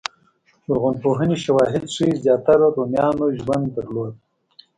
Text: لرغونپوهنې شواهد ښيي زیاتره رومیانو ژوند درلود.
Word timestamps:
لرغونپوهنې 0.67 1.37
شواهد 1.45 1.83
ښيي 1.93 2.11
زیاتره 2.23 2.67
رومیانو 2.75 3.25
ژوند 3.39 3.65
درلود. 3.75 4.13